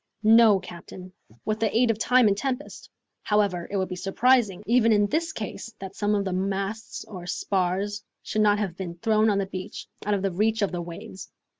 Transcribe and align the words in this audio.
"No, 0.23 0.59
captain, 0.59 1.13
with 1.45 1.59
the 1.59 1.77
aid 1.77 1.91
of 1.91 1.99
time 1.99 2.27
and 2.27 2.35
tempest. 2.35 2.89
However, 3.21 3.67
it 3.69 3.77
would 3.77 3.87
be 3.89 3.95
surprising, 3.95 4.63
even 4.65 4.91
in 4.91 5.05
this 5.05 5.31
case, 5.31 5.71
that 5.77 5.95
some 5.95 6.15
of 6.15 6.25
the 6.25 6.33
masts 6.33 7.05
or 7.05 7.27
spars 7.27 8.03
should 8.23 8.41
not 8.41 8.57
have 8.57 8.75
been 8.75 8.95
thrown 8.95 9.29
on 9.29 9.37
the 9.37 9.45
beach, 9.45 9.85
out 10.03 10.15
of 10.15 10.39
reach 10.39 10.63
of 10.63 10.71
the 10.71 10.81
waves." 10.81 11.29